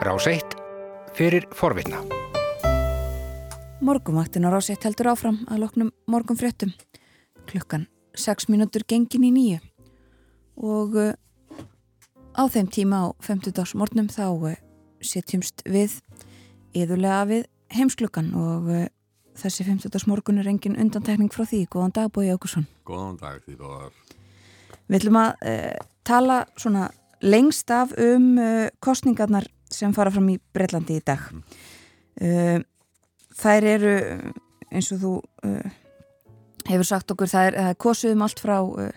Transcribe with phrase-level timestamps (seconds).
[0.00, 0.40] Rás 1
[1.12, 1.98] fyrir forvitna.
[3.84, 6.72] Morgumvaktin á Rás 1 heldur áfram að loknum morgum fréttum.
[7.44, 7.84] Klukkan
[8.16, 9.58] 6 mínútur gengin í nýju
[10.56, 11.12] og uh,
[12.32, 14.56] á þeim tíma á 50 dags morgnum þá uh,
[15.04, 16.00] setjumst við
[16.72, 17.44] yðurlega við
[17.76, 18.88] heimsklukkan og uh,
[19.36, 21.66] þessi 50 dags morgun er engin undantekning frá því.
[21.68, 22.64] Góðan dag Bói Ákusson.
[22.88, 23.92] Góðan dag því báðar.
[24.88, 25.48] Við ætlum að
[26.08, 26.88] tala svona
[27.20, 28.38] lengst af um
[28.80, 31.26] kostningarnar sem fara fram í Breitlandi í dag.
[32.20, 32.64] Mm.
[33.40, 33.92] Þær eru
[34.70, 35.12] eins og þú
[36.68, 38.90] hefur sagt okkur, það er, það er kosuðum allt frá uh,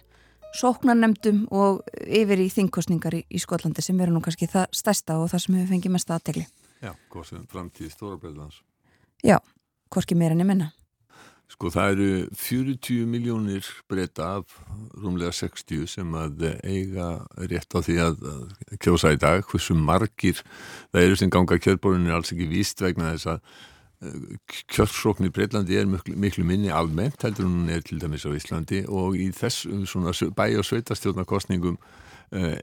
[0.54, 5.32] sóknarnemdum og yfir í þingkostningar í, í Skotlandi sem verður nú kannski það stærsta og
[5.32, 6.46] það sem hefur fengið mest aðtegli.
[6.84, 8.62] Já, kosuðum framtíð stóra breyðans.
[9.24, 9.38] Já,
[9.94, 10.74] hvorki meira menna.
[11.54, 12.08] Sko það eru
[12.42, 14.56] 40 miljónir breyta af
[14.98, 18.24] rúmlega 60 sem að eiga rétt á því að
[18.82, 19.46] kjósa í dag.
[19.46, 20.42] Hversu margir
[20.90, 23.46] það eru sem ganga kjörborunni er alls ekki víst vegna þess að
[24.72, 28.84] kjörsókn í Breitlandi er miklu, miklu minni almennt heldur hún er til dæmis á Íslandi
[28.90, 32.58] og í þessum svona bæ- og sveitastjórnarkostningum uh,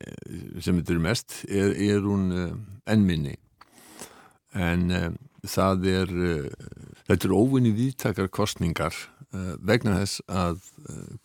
[0.60, 2.52] sem þetta eru mest er, er hún uh,
[2.90, 3.36] enn minni
[4.52, 4.90] en
[5.46, 6.12] það er
[7.06, 8.96] þetta eru óvinni viðtakar kostningar
[9.62, 10.60] vegna þess að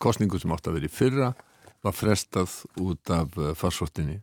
[0.02, 1.34] kostningu sem átt að vera í fyrra
[1.86, 4.22] var frestað út af farsóttinni.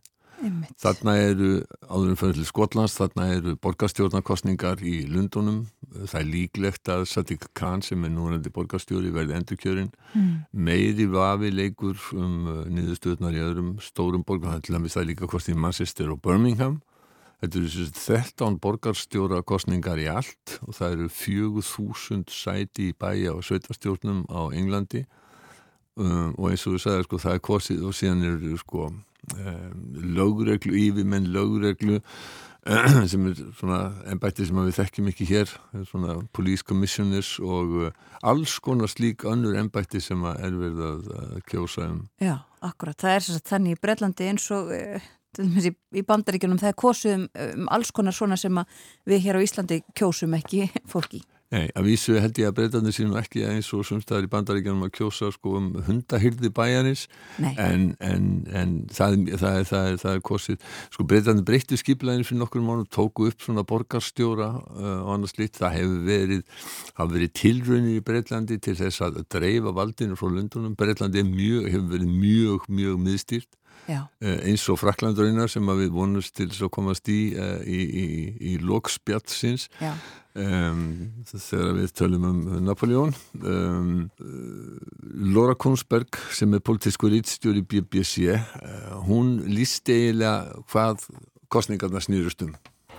[0.81, 1.49] Þarna eru,
[1.87, 5.63] áðurum fyrir til Skotlands, þarna eru borgarstjórnarkostningar í Lundunum.
[5.93, 9.91] Það er líklegt að Sadiq Khan sem er núrandi borgarstjóri verði endurkjörinn.
[10.13, 10.33] Mm.
[10.51, 14.51] Meiri vafi leikur um niðurstöðnar í öðrum stórum borgar.
[14.51, 16.81] Það er til dæmis það líka kostið í Manchester og Birmingham.
[17.43, 24.21] Þetta eru 13 borgarstjórakostningar í allt og það eru 4000 sæti í bæja og sveitarstjórnum
[24.31, 25.01] á Englandi.
[25.99, 28.85] Um, og eins og þú sagði sko það er kostið og síðan eru sko
[30.15, 31.99] lögreglu, yfirmenn lögreglu
[33.11, 35.51] sem er svona ennbætti sem við þekkjum ekki hér
[35.89, 37.89] svona police commissioners og uh,
[38.23, 41.99] alls konar slík önnur ennbætti sem er verið að kjósa um.
[42.23, 44.71] Já, akkurat, það er svo þannig í Breitlandi eins og
[45.41, 48.63] í, í bandaríkjunum það er kosið um, alls konar svona sem
[49.09, 51.23] við hér á Íslandi kjósum ekki fólki.
[51.53, 54.93] Nei, að vísu held ég að breytanir sínum ekki eins og sumstaðar í bandaríkjanum að
[54.95, 57.03] kjósa sko um hundahyrði bæjanis
[57.37, 62.25] en, en, en það, það, er, það, er, það er kosið, sko breytanir breyttu skiplaðinu
[62.25, 66.43] fyrir nokkur mánu, tóku upp svona borgarstjóra uh, og annars litt, það hefur verið,
[66.97, 71.91] hafa verið tilraunir í Breitlandi til þess að dreifa valdinu frá Lundunum, Breitlandi mjög, hefur
[71.93, 73.51] verið mjög, mjög miðstýrt
[74.47, 78.05] eins og Fraklandurina sem við vonumst til að komast í uh, í, í,
[78.53, 78.57] í,
[79.81, 79.93] Já.
[80.33, 83.11] Um, þegar við tölum um Napoleon
[83.45, 84.07] um,
[85.29, 88.39] Laura Kunsberg sem er politísku rítstjóri BBC
[89.05, 91.05] hún lísti eiginlega hvað
[91.53, 92.55] kostningarna snýrust um.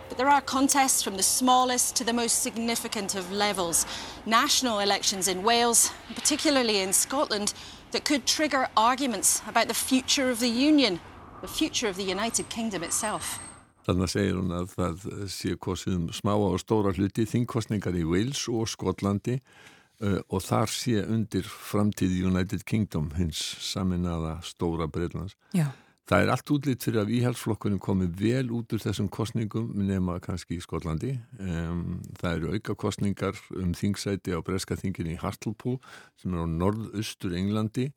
[0.09, 3.87] But there are contests from the smallest to the most significant of levels.
[4.27, 7.55] National elections in Wales, particularly in Scotland,
[7.94, 11.00] that could trigger arguments about the future of the Union,
[11.41, 13.38] the future of the United Kingdom itself.
[13.84, 18.47] Þannig segir hún að það sé kosið um smáa og stóra hluti þingkostningar í Wales
[18.49, 25.37] og Skotlandi uh, og þar sé undir framtíði United Kingdom hins saminnaða stóra Breitlands.
[25.53, 25.69] Já.
[26.04, 30.59] Það er allt útlýtt fyrir að íhalsflokkunum komi vel út úr þessum kostningum nema kannski
[30.59, 31.15] í Skotlandi.
[31.41, 35.78] Um, það eru auka kostningar um þingsæti á Breska þingin í Hartlepool
[36.20, 37.88] sem er á norðaustur Englandi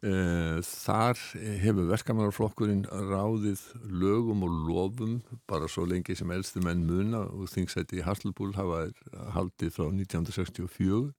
[0.00, 1.18] Eh, þar
[1.60, 5.18] hefur verkamannarflokkurinn ráðið lögum og lofum
[5.50, 8.86] bara svo lengi sem elstu menn muna og þingsæti í Hartlbúl hafa
[9.34, 11.12] haldið frá 1964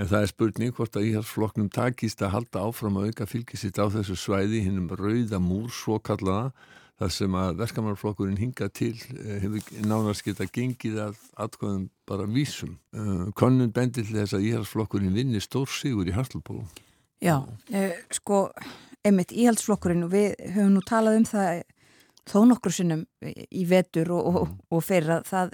[0.00, 3.84] en það er spurning hvort að íhalsflokknum takist að halda áfram að auka fylgisitt á
[3.92, 6.52] þessu svæði hinnum rauða múr svo kallaða
[7.00, 12.76] þar sem að verkamannarflokkurinn hinga til eh, hefur nánast geta gengið að atkvæðum bara vísum.
[12.92, 16.64] Eh, Konun bendir til þess að íhalsflokkurinn vinni stór sigur í Hartlbúl
[17.20, 18.46] Já, uh, sko,
[19.04, 21.62] einmitt íhaldsflokkurinn og við höfum nú talað um það
[22.30, 24.54] þó nokkur sinnum í vetur og, og, mm.
[24.72, 25.52] og fyrir að það,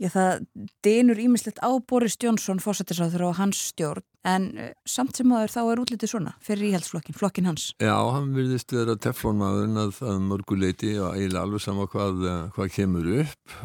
[0.00, 0.46] já, það
[0.86, 5.60] denur ímislegt á Boris Jónsson fósættisáður og hans stjórn en uh, samt sem aður þá
[5.62, 7.70] er útlitið svona fyrir íhaldsflokkin, flokkin hans.
[7.80, 12.26] Já, hann virðist vera teflonmaðurinn að, að mörguleiti og eiginlega alveg sama hvað,
[12.56, 13.56] hvað kemur upp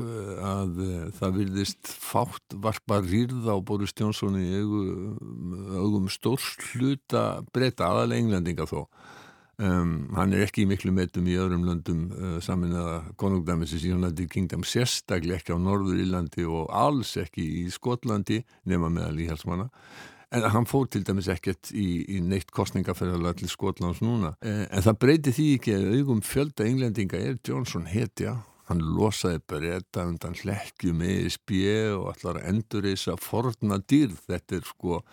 [0.45, 0.79] að
[1.17, 8.69] það virðist fátt varpa rýrð á Boris Jónsson í augum stórs hluta breyta aðalega englendinga
[8.69, 8.85] þó
[9.55, 13.93] Um, hann er ekki í miklu metum í öðrum löndum uh, samin að konungdæmisins í
[13.95, 19.69] United Kingdom sérstaklega ekki á Norður Írlandi og alls ekki í Skotlandi nema meðal íhalsmanna
[20.35, 24.33] en hann fór til dæmis ekkert í, í neitt kostningaferðala til Skotlands núna.
[24.43, 28.41] Uh, en það breyti því ekki að augum fjölda englendinga er Johnson hetja.
[28.67, 31.51] Hann losaði breyta undan hlekkjum ESB
[31.95, 34.17] og allar endur þess að forna dýrð.
[34.25, 35.03] Þetta er sko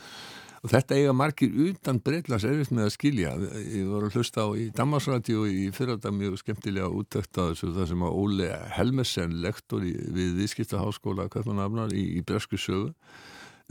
[0.63, 3.33] og þetta eiga margir utan breytlas erfitt með að skilja.
[3.59, 7.73] Ég var að hlusta á í Damarsræti og í fyrranda mjög skemmtilega útökt að þessu
[7.79, 12.93] það sem að Óli Helmesen lektor í, við Vískiptaháskóla Köpmanafnar í, í Bresku sögu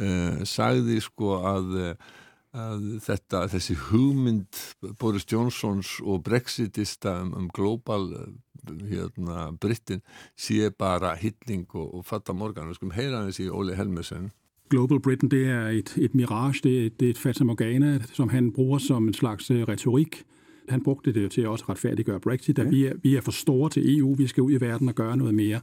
[0.01, 1.95] eh, sagði sko að
[2.51, 4.59] að þetta, þessi hugmynd
[4.99, 8.09] Boris Johnsons og Brexitista um, um global
[8.67, 10.03] hérna, Brittin
[10.35, 12.67] sé bara hitling og, og fatta morgan.
[12.69, 14.31] Við skulum heyra í Óli Helmesen
[14.71, 18.51] Global Britain, det er et, et mirage, det er, det er et fatamorgana, som han
[18.51, 20.23] bruger som en slags uh, retorik.
[20.69, 22.69] Han brugte det til at også retfærdiggøre Brexit, at ja.
[22.69, 25.17] vi, er, vi er for store til EU, vi skal ud i verden og gøre
[25.17, 25.59] noget mere.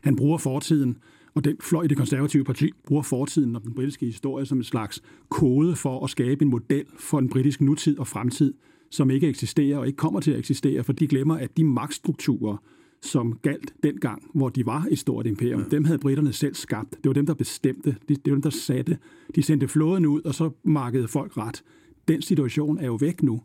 [0.00, 0.96] Han bruger fortiden,
[1.34, 4.64] og den fløj i det konservative parti bruger fortiden og den britiske historie som en
[4.64, 8.54] slags kode for at skabe en model for en britisk nutid og fremtid,
[8.90, 12.56] som ikke eksisterer og ikke kommer til at eksistere, for de glemmer, at de magtstrukturer,
[13.02, 15.60] som galt dengang, hvor de var et stort imperium.
[15.60, 15.68] Ja.
[15.68, 16.90] Dem havde britterne selv skabt.
[16.90, 17.96] Det var dem, der bestemte.
[18.08, 18.98] Det, var dem, der satte.
[19.34, 21.62] De sendte flåden ud, og så markede folk ret.
[22.08, 23.40] Den situation er jo væk nu.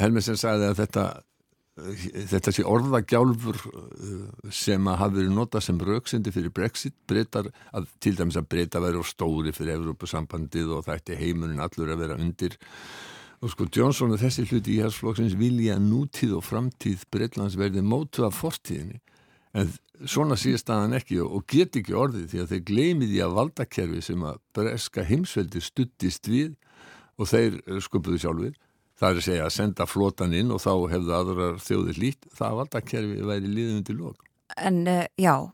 [0.00, 1.04] Helmesen sagði að þetta
[1.72, 3.62] þetta sé orðagjálfur
[4.52, 8.82] sem að hafi verið notað sem rauksindi fyrir Brexit breytar, að, til dæmis að breyta
[8.82, 12.58] verið stóri fyrir Evrópusambandið og það ætti heimurinn allur að vera undir
[13.42, 18.26] og sko Johnson og þessi hluti í hersflokksins vilja nútíð og framtíð Breitlands verði mótu
[18.26, 19.00] af fortíðinni
[19.58, 19.72] en
[20.08, 24.02] svona síðast aðan ekki og get ekki orðið því að þeir gleymið í að valdakerfi
[24.06, 26.54] sem að breska heimsveldi stuttist við
[27.20, 28.58] og þeir skupuðu sjálfur
[28.98, 32.60] það er að segja að senda flotan inn og þá hefðu aðrar þjóðir lít það
[32.60, 34.28] valdakerfi væri liðið undir lók
[34.60, 35.48] En uh, já,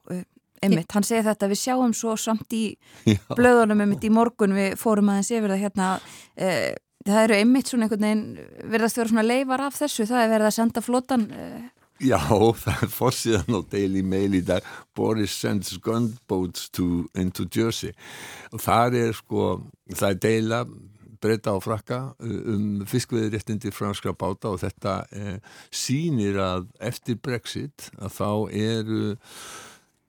[0.65, 2.65] einmitt, hann segir þetta við sjáum svo samt í
[3.07, 3.21] já.
[3.31, 6.73] blöðunum einmitt í morgun við fórum aðeins yfir það hérna uh,
[7.15, 10.51] það eru einmitt svona einhvern veginn verðast vera svona leifar af þessu, það er verið
[10.51, 11.67] að senda flotan uh,
[11.99, 12.21] Já,
[12.65, 14.67] það er fórsíðan á Daily Mail í dag
[14.97, 17.95] Boris sends gunboats to, into Jersey
[18.53, 19.49] og það er sko,
[19.95, 20.63] það er deila
[21.19, 25.39] breyta á frakka um fiskveðiréttindi franskra báta og þetta eh,
[25.75, 29.17] sínir að eftir Brexit að þá eru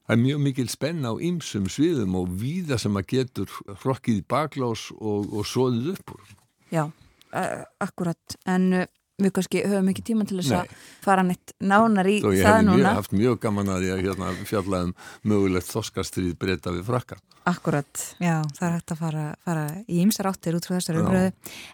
[0.10, 3.52] Það er mjög mikil spenn á ymsum sviðum og víða sem að getur
[3.84, 6.32] hrokkið í baklás og, og soðið upp úr.
[6.74, 8.88] Já, uh, akkurat, en uh,
[9.20, 12.78] við kannski höfum ekki tíma til þess að fara neitt nánar í Þó, það núna.
[12.80, 14.94] Ég hef haft mjög gaman að ég hérna, fjallaðum
[15.28, 17.20] mögulegt þoskastrið breyta við frakka.
[17.50, 18.04] Akkurat.
[18.22, 21.30] Já, það er hægt að fara, fara í ymsar áttir út frá þessari umröðu,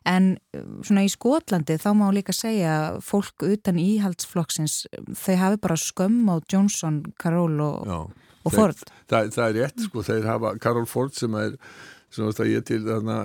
[0.07, 0.29] en
[0.85, 4.85] svona í Skotlandi þá má líka segja fólk utan íhaldsflokksins,
[5.17, 8.13] þau hafi bara skömm á Johnson, Karol og,
[8.45, 8.85] og Ford.
[9.09, 11.59] Það, það, það er rétt, sko, þeir hafa Karol Ford sem er
[12.15, 13.17] sem að ég til þarna,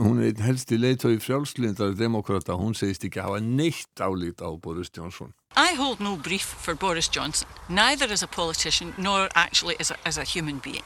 [0.00, 4.48] hún er einn helsti leitói frjálslindar demokrata, hún segist ekki að hafa neitt álít á
[4.56, 5.34] Boris Johnson.
[5.56, 9.96] I hold no brief for Boris Johnson, neither as a politician nor actually as a,
[10.06, 10.84] as a human being.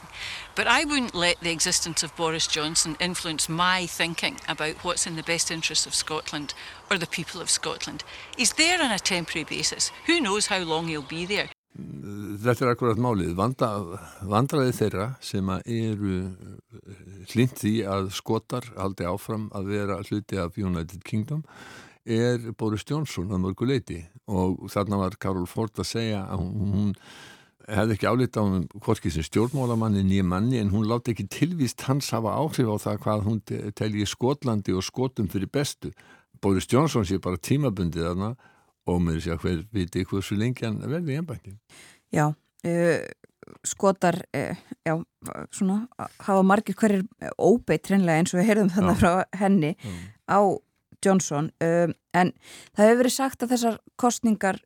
[0.55, 5.15] But I wouldn't let the existence of Boris Johnson influence my thinking about what's in
[5.15, 6.55] the best interests of Scotland
[6.89, 8.03] or the people of Scotland.
[8.35, 9.91] He's there on a temporary basis.
[10.07, 11.49] Who knows how long he'll be there?
[12.45, 13.31] Þetta er akkurat málið.
[13.33, 13.67] Vanda,
[14.21, 16.17] vandraði þeirra sem eru
[17.31, 21.41] hlind því að skotar haldi áfram að vera hluti af United Kingdom
[22.05, 26.91] er Boris Johnson að mörgu leiti og þarna var Karol Ford að segja að hún
[27.65, 31.87] hefði ekki álita á hún hvorki sem stjórnmálamanni nýja manni en hún láti ekki tilvíst
[31.89, 33.41] hans hafa áhrif á það hvað hún
[33.73, 35.95] telji Skotlandi og skotum fyrir bestu.
[36.37, 38.35] Boris Johnson sé bara tímabundið þarna
[38.85, 41.57] og með þess að hver viti hversu lengi hann verði í ennbætti.
[42.13, 42.99] Já, uh,
[43.65, 44.93] skotar, uh, já,
[45.53, 47.05] svona, hafa margir hverjir
[47.37, 49.99] óbeitt hreinlega eins og við heyrðum þannig frá henni mm.
[50.29, 50.39] á
[51.05, 52.31] Johnson, en
[52.73, 54.57] það hefur verið sagt að þessar kostningar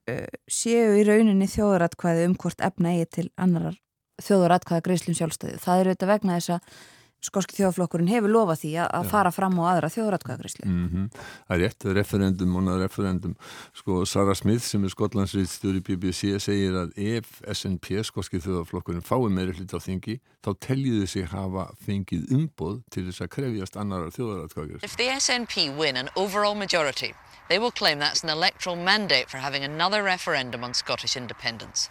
[0.48, 3.76] séu í rauninni þjóðaratkvæði um hvort efna eigi til annarar
[4.24, 5.60] þjóðaratkvæða greiðslum sjálfstæði.
[5.60, 6.80] Það eru þetta vegna þess að
[7.24, 10.68] skorski þjóðaflokkurinn hefur lofað því að fara fram á aðra þjóðratkvæðagreyslu.
[10.68, 11.08] Mm -hmm.
[11.48, 13.36] Það er rétt, referendum og referendum.
[13.76, 19.30] Sko Sara Smith sem er skotlandsriðstur í BBC segir að ef SNP, skorski þjóðaflokkurinn, fái
[19.30, 24.16] meiri hlut á þingi, þá teljiðu sig hafa fengið umboð til þess að krefjast annarar
[24.16, 24.86] þjóðratkvæðagreyslu.
[24.86, 27.14] If the SNP win an overall majority,
[27.50, 31.90] they will claim that's an electoral mandate for having another referendum on Scottish independence.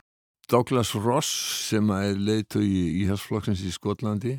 [0.49, 1.29] Douglas Ross
[1.69, 4.39] sem er leitu í íhalsflokksins í Skotlandi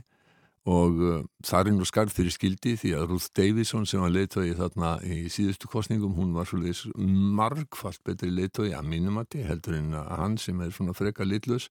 [0.69, 4.51] og uh, það er nú skarð fyrir skildi því að Ruth Davison sem var leittói
[4.57, 6.93] þarna í síðustu kostningum hún var svolítið
[7.39, 11.69] margfalt betri leittói að mínumati heldur en að hann sem er svona freka litlus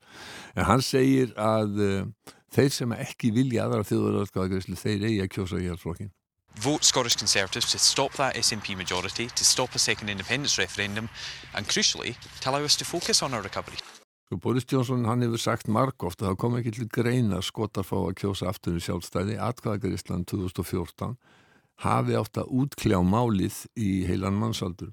[0.57, 5.61] en hann segir að uh, þeir sem ekki vilja aðra þjóðaröðskvæðagreyslu þeir eigi að kjósa
[5.63, 6.15] í hérflokkin
[6.59, 11.09] Vote Scottish Conservatives to stop that SNP majority, to stop a second independence referendum
[11.55, 13.79] and crucially to allow us to focus on our recovery.
[14.29, 17.95] Sko Boris Johnson hann hefur sagt margóft að það kom ekki til greina skotar fá
[17.97, 21.15] að kjósa aftur í sjálfstæði atkvæðagarísland 2014
[21.81, 24.91] hafi átt að útkljá málið í heilan mannsaldur.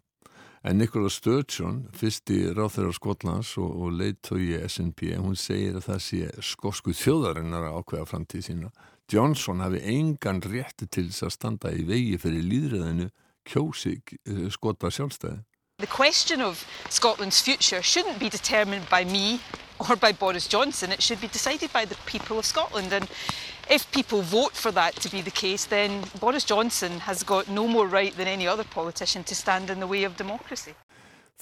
[0.63, 6.30] En Nikola Sturgeon, fyrsti ráþeirar Skotlands og, og leittói SNP, hún segir að það sé
[6.54, 8.72] skosku þjóðarinnar að ákveða framtíð sína.
[9.12, 13.12] Johnson hafi engan rétti til þess að standa í vegi fyrir líðræðinu
[13.51, 15.44] kjósi uh, skota sjálfstæði.
[15.77, 19.41] The question of Scotland's future shouldn't be determined by me
[19.77, 20.94] or by Boris Johnson.
[20.94, 22.94] It should be decided by the people of Scotland.
[22.94, 23.10] And
[23.70, 27.67] if people vote for that to be the case, then Boris Johnson has got no
[27.67, 30.74] more right than any other politician to stand in the way of democracy.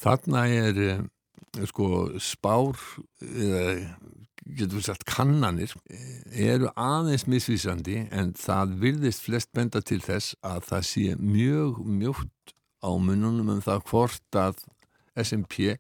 [0.02, 2.74] Þarna er uh, sko spár,
[3.22, 3.76] eða
[4.58, 5.76] getur við sagt kannanir,
[6.34, 12.56] eru aðeins misvísandi en það vilðist flest benda til þess að það sé mjög mjótt
[12.84, 14.62] á mununum um það hvort að
[15.24, 15.78] SMP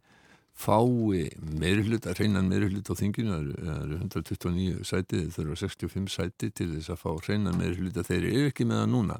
[0.54, 6.52] fái meirhlut, að reynan meirhlut á þinginu, það eru 129 sæti, það eru 65 sæti
[6.54, 9.20] til þess að fá reynan meirhlut að þeir eru ekki með það núna.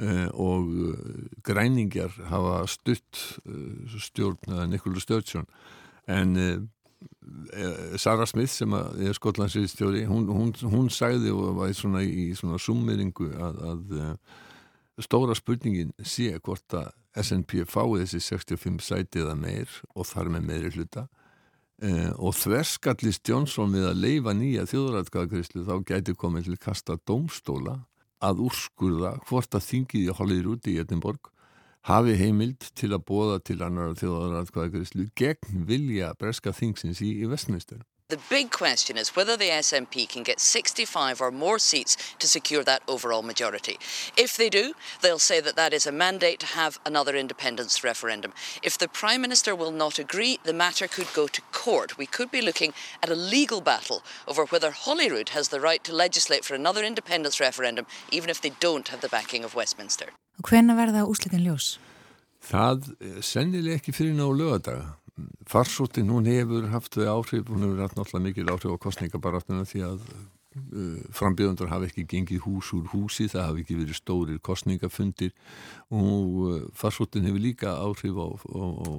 [0.00, 0.68] Uh, og
[1.44, 5.48] græningjar hafa stutt uh, stjórn Nikola Sturgeon.
[6.08, 6.36] En
[8.00, 13.30] Sara Smith sem er skotlandsriðstjóri hún, hún, hún sagði og var svona í svona summeringu
[13.40, 13.94] að, að
[15.04, 16.90] stóra spurningin sé hvort að
[17.20, 21.06] SNP fái þessi 65 sæti eða meir og þar með meiri hluta
[21.82, 27.80] eh, og þverskallist Jónsson við að leifa nýja þjóðrætkaðagrislu þá gæti komið til kasta domstóla
[28.20, 31.30] að úrskurða hvort að þingið í Hollywood í Edinborg
[31.88, 37.80] hafi heimild til að bóða til annar þjóðaratkvæðagrislu gegn vilja breska þingsins í, í Vestminster.
[38.10, 42.64] The big question is whether the SNP can get 65 or more seats to secure
[42.64, 43.78] that overall majority.
[44.16, 48.32] If they do, they'll say that that is a mandate to have another independence referendum.
[48.64, 51.98] If the Prime Minister will not agree, the matter could go to court.
[51.98, 55.94] We could be looking at a legal battle over whether Holyrood has the right to
[55.94, 60.06] legislate for another independence referendum, even if they don't have the backing of Westminster.
[60.42, 61.76] Og hvenna verða úslitin ljós?
[62.42, 62.90] Það
[63.22, 64.96] sennileg ekki fyrir ná lögadaga
[65.48, 69.82] farsóttin hún hefur haft þau áhrif, hún hefur haft náttúrulega mikil áhrif á kostningabaratuna því
[69.86, 75.34] að uh, frambjöðundar hafi ekki gengið hús úr húsi, það hafi ekki verið stórir kostningafundir
[75.90, 78.90] og uh, farsóttin hefur líka áhrif á, á, á,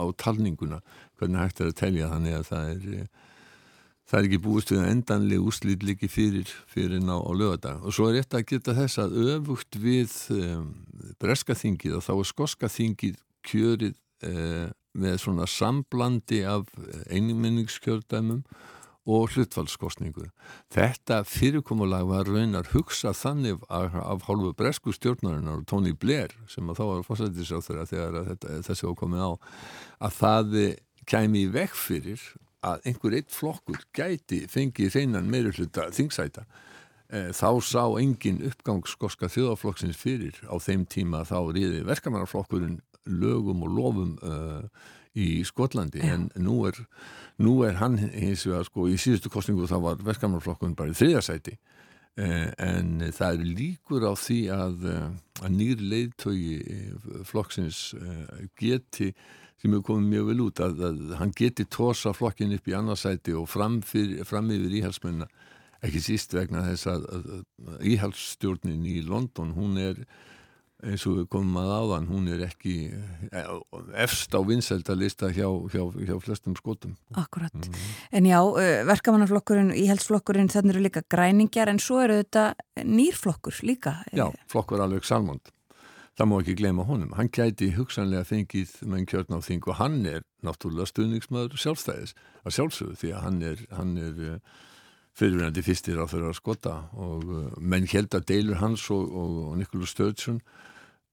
[0.00, 0.80] á talninguna.
[1.18, 3.10] Hvernig hægt er að telja þannig að það er uh,
[4.10, 8.08] það er ekki búist við endanlega úslít líki fyrir, fyrir ná á lögadag og svo
[8.08, 10.70] er rétt að geta þess að öfugt við um,
[11.22, 13.94] breska þingið og þá er skoska þingið kjörið
[14.26, 14.68] uh,
[14.98, 16.68] með svona samblandi af
[17.10, 18.44] einminningskjördæmum
[19.10, 20.26] og hlutfallskostningu.
[20.72, 26.68] Þetta fyrirkomulag var raunar hugsað þannig af, af hálfu bresku stjórnarinnar og Tony Blair sem
[26.68, 29.30] að þá var fórsættisáþur þegar þetta, þessi var komið á
[30.06, 30.58] að það
[31.10, 32.26] kæmi í vekk fyrir
[32.66, 36.44] að einhver eitt flokkur gæti fengið hreinan meiri hluta þingsæta
[37.34, 43.74] þá sá engin uppgang skoska þjóðaflokksins fyrir á þeim tíma þá riði verkamannarflokkurinn lögum og
[43.76, 44.62] lofum uh,
[45.16, 46.02] í Skotlandi.
[46.02, 46.14] Já.
[46.14, 46.78] en nú er,
[47.42, 51.56] nú er hann hins vegar sko í síðustu kostningu þá var verkamannarflokkun bara í þriðasæti
[51.56, 55.10] uh, en það er líkur á því að, uh,
[55.42, 56.56] að nýr leiðtögi
[57.26, 57.90] flokksins
[58.60, 59.10] geti
[59.60, 63.34] sem hefur komið mjög vel út að, að hann geti tósa flokkin upp í annarsæti
[63.36, 65.32] og fram, fyrir, fram yfir íhalsmennar
[65.84, 67.28] ekki síst vegna þess að, að,
[67.66, 70.00] að íhalsstjórnin í London hún er
[70.86, 72.74] eins og við komum að áðan hún er ekki
[73.30, 73.52] eh,
[74.00, 76.96] efst á vinsældalista hjá, hjá, hjá flestum skotum.
[77.14, 77.94] Akkurat, mm -hmm.
[78.12, 78.40] en já,
[78.86, 85.04] verkamannarflokkurinn íhalsflokkurinn þannig eru líka græningjar en svo eru þetta nýrflokkur líka Já, flokkur alveg
[85.04, 85.40] salmond.
[86.18, 90.06] Það má ekki glema honum, hann gæti hugsanlega fengið með kjörn á þing og hann
[90.06, 94.40] er náttúrulega stuðningsmöður sjálfstæðis að sjálfsögðu því að hann er, hann er
[95.18, 97.26] fyrirverandi fyrstir á þeirra skota og
[97.58, 100.40] menn held að deilur hans og, og, og Nikolaj Sturgeon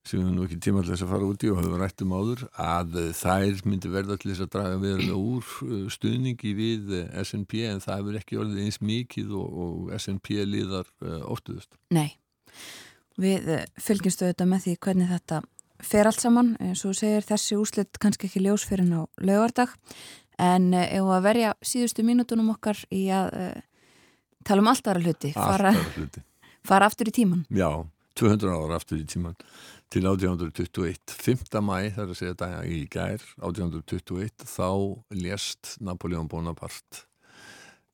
[0.08, 2.96] sem við nú ekki tímallega að fara út í og höfum rætt um áður að
[3.18, 8.20] þær myndi verða til þess að draga verulega úr stuðningi við SNP en það hefur
[8.22, 10.88] ekki orðið eins mikið og, og SNP liðar
[11.28, 11.76] óttuðust.
[11.92, 12.16] Nei,
[13.20, 13.52] við
[13.84, 15.42] fylgjumstu þetta með því hvernig þetta
[15.84, 19.76] fer allt saman, eins og segir þessi úslitt kannski ekki ljós fyrir ná lögardag
[20.42, 23.34] en ef að verja síðustu mínutunum okkar í að
[24.48, 26.24] tala um allt aðra hluti fara, hluti.
[26.70, 27.70] fara aftur í tíman Já,
[28.20, 29.38] 200 ára aftur í tíman
[29.94, 31.60] til 1821 5.
[31.64, 34.72] mæ, þar að segja þetta í gær 1821, þá
[35.16, 37.06] lést Napoleon Bonaparte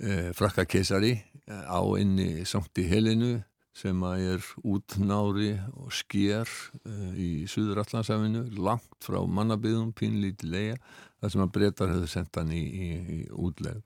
[0.01, 3.35] eh, frakka keisari á inni Sankti Helinu
[3.77, 10.77] sem að er útnári og sker uh, í Suður Allandsafinu, langt frá mannabiðum, pínlíti leia,
[11.17, 13.81] þar sem að breytar hefur sendt hann í, í, í útlegð.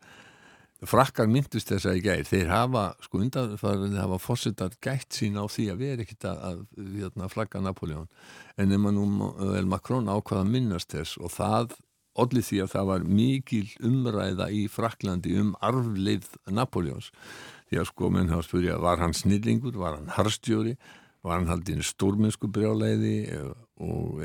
[0.86, 5.40] Frakkar myndist þess að í gæð, þeir hafa, sko undanfarið, þeir hafa fórsetar gætt sín
[5.42, 8.06] á því að vera ekkit að, að, að hérna, flagga Napoleon.
[8.62, 11.74] En ef maður nú, vel Makrón ákvaða minnast þess og það
[12.22, 17.10] allir því að það var mikil umræða í Fraklandi um arfleið Napoleons.
[17.68, 20.76] Því að sko menn hafa spyrjað, var hann snillingur, var hann harstjóri,
[21.26, 23.16] var hann haldinn stórmennsku brjáleiði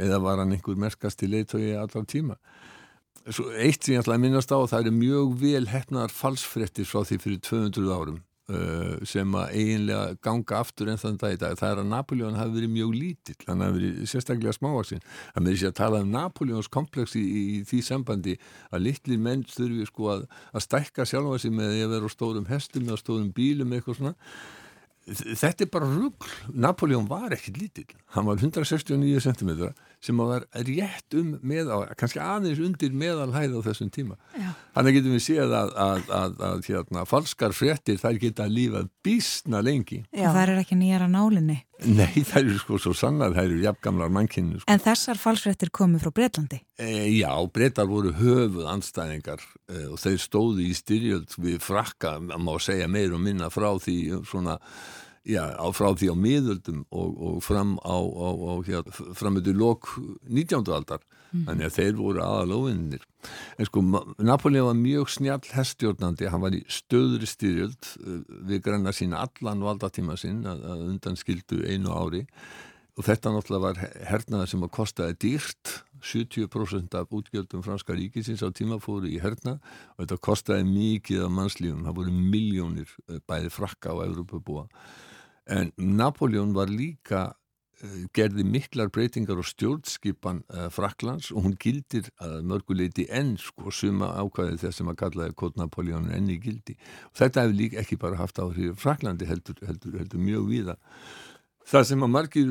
[0.04, 2.36] eða var hann einhver merkast í leitói allar tíma.
[3.22, 7.18] Eitt sem ég ætla að minnast á það eru mjög vel hefnar falsfrettir frá því
[7.22, 8.16] fyrir 200 árum
[8.50, 11.54] uh, sem að eiginlega ganga aftur en þann dag í dag.
[11.60, 15.04] Það er að Napoleon hafi verið mjög lítill, hann hafi verið sérstaklega smávaksinn.
[15.36, 18.38] Það með því að tala um Napoleons komplex í, í, í því sambandi
[18.70, 22.14] að litlir menn þurfi sko að, að stækka sjálfa sig með því að vera á
[22.16, 24.16] stórum hestum eða stórum bílum eitthvað svona
[25.06, 27.96] þetta er bara rugg Napoleon var ekkit lítill.
[28.14, 33.90] Hann var 169 cm sem var rétt um meðal kannski aðeins undir meðalhæð á þessum
[33.94, 34.18] tíma.
[34.74, 39.62] Þannig getum við séð að, að, að, að hérna, falskar fréttir þær geta lífað bísna
[39.62, 40.02] lengi.
[40.10, 40.30] Já.
[40.30, 41.62] það er ekki nýjara nálinni
[41.98, 44.60] Nei, það eru sko svo sannar, það eru jafngamlar mannkynni.
[44.60, 44.68] Sko.
[44.70, 46.60] En þessar falsfrettir komu frá Breitlandi?
[46.78, 52.44] E, já, Breitar voru höfuð anstæðingar e, og þeir stóðu í styrjöld við frakka, maður
[52.46, 53.96] má segja meir og minna frá því
[54.28, 54.58] svona,
[55.26, 59.52] já, á, frá því á miðöldum og, og fram á, á, á hér, fram með
[59.56, 59.94] lok
[60.28, 60.62] 19.
[60.70, 61.02] aldar.
[61.32, 61.44] Mm.
[61.48, 63.04] Þannig að þeir voru aðalóvinnir.
[63.56, 63.82] En sko,
[64.20, 68.18] Napoleon var mjög snjall hestjórnandi, hann var í stöðri styrjöld uh,
[68.50, 72.26] við granna sína allan valdatíma sinn að, undan skildu einu ári.
[73.00, 75.78] Og þetta náttúrulega var hernaðar sem að kostaði dýrt.
[76.02, 79.60] 70% af útgjöldum franska ríkisins á tíma fóru í hernað
[79.94, 84.66] og þetta kostaði mikið af mannslífum, það voru miljónir uh, bæði frakka á Európa
[85.52, 87.41] en Napoleon var líka Eh,
[88.14, 94.12] gerði miklar breytingar og stjórnskipan uh, Fraklands og hún gildir að mörguleiti enn sko suma
[94.20, 96.76] ákvæði þess að kallaði Kótt Napoleon enn í gildi.
[97.10, 100.78] Og þetta hefur líka ekki bara haft áhrif Fraklandi heldur, heldur, heldur mjög víða.
[101.62, 102.48] Það sem að margir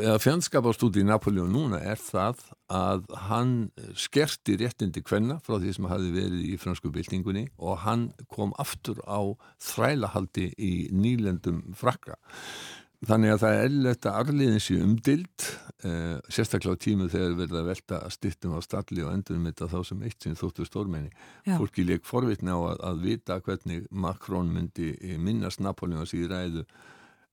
[0.00, 2.40] eða fjandskapastúti í Napoleon núna er það
[2.72, 3.52] að hann
[3.98, 9.02] skerti réttindi kvenna frá því sem hafi verið í fransku byltingunni og hann kom aftur
[9.04, 9.20] á
[9.68, 12.16] þrælahaldi í nýlendum frakka
[13.00, 15.44] Þannig að það er ellert að arliðin sé umdild,
[15.88, 19.68] eh, sérstaklega á tímu þegar verða að velta stittum á stalli og endur með þetta
[19.72, 21.08] þá sem eitt sinn þóttu stórmenni.
[21.46, 21.56] Já.
[21.56, 26.66] Fólki leik forvitna á að, að vita hvernig Macron myndi minnast Napoleons í ræðu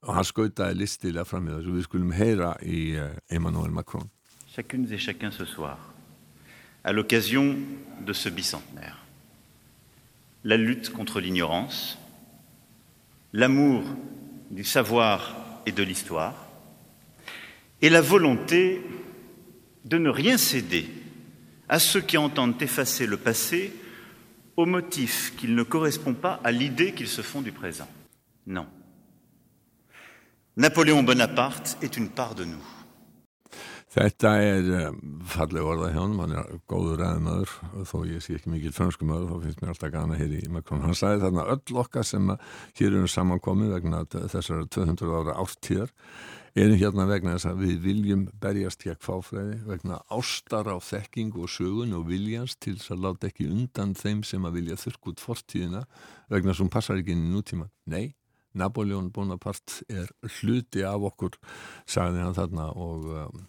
[0.07, 1.75] og hann skautaði listilega fram í þessu.
[1.75, 4.07] Við skulum heyra í eh, Emmanuel Macron.
[4.55, 5.77] Chacune et chacun ce soir,
[6.85, 7.55] à l'occasion
[8.05, 9.03] de ce bicentenaire,
[10.45, 11.97] la lutte contre l'ignorance,
[13.33, 13.83] l'amour
[14.49, 15.36] du savoir
[15.67, 16.33] et de l'histoire,
[17.81, 18.81] et la volonté
[19.83, 20.89] de ne rien céder
[21.67, 23.73] à ceux qui entendent effacer le passé
[24.55, 27.87] au motif qu'il ne correspond pas à l'idée qu'ils se font du présent.
[28.47, 28.65] Non.
[30.55, 32.63] Napoléon Bonaparte est une part de nous.
[33.87, 34.97] Þetta er um,
[35.31, 37.53] falleg orða hjá hann, hann er góður ræðumöður
[37.87, 40.83] þó ég sé ekki mikil fransku möður, þá finnst mér alltaf gana hér í Macron.
[40.83, 45.95] Hann sagði þarna öll okkar sem hér eru samankomið vegna þessara 200 ára áttíðar
[46.57, 51.51] erum hérna vegna þess að við viljum berjast hjá kváfræði vegna ástar á þekking og
[51.53, 55.21] sögun og viljans til þess að láta ekki undan þeim sem að vilja þurrk út
[55.21, 55.83] fortíðina
[56.33, 57.69] vegna sem passar ekki inn í nútíma.
[57.85, 58.15] Nei,
[58.57, 61.37] Napoleon Bonaparte er hluti af okkur,
[61.85, 63.45] sagði hann þarna og um,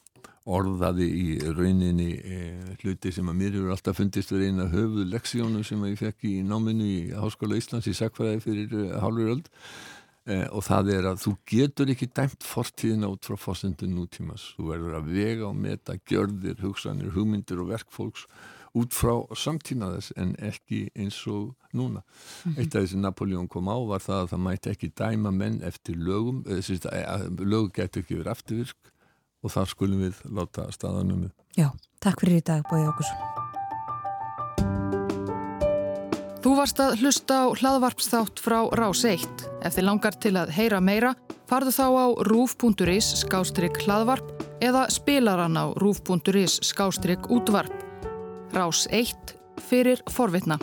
[0.48, 2.40] orðaði í rauninni e,
[2.80, 6.34] hluti sem að mér hefur alltaf fundist verið eina höfuð leksjónu sem ég fekk í
[6.46, 9.50] náminu í Háskóla Íslands í Sakfræði fyrir e, hálfur öld
[10.24, 14.70] e, og það er að þú getur ekki dæmt fortíðina út frá fósendun nútímas þú
[14.72, 18.24] verður að vega og meta gjörðir, hugsanir, hugmyndir og verkfólks
[18.78, 22.02] út frá samtíma þess en ekki eins og núna.
[22.04, 22.58] -hmm.
[22.58, 25.96] Eitt af þessi Napoleon kom á var það að það mæti ekki dæma menn eftir
[25.96, 28.92] lögum, lög getur ekki verið afturvirk
[29.44, 31.70] og þar skulum við láta staðanum Já,
[32.02, 33.26] takk fyrir í dag Bói Ákursson
[36.38, 40.80] Þú varst að hlusta á hlaðvarpsþátt frá Rás 1 Ef þið langar til að heyra
[40.80, 41.14] meira
[41.48, 47.72] farðu þá á rúf.is skástrygg hlaðvarp eða spilaran á rúf.is skástrygg útvarp.
[48.52, 49.36] Rás 1
[49.68, 50.58] fyrir forvitna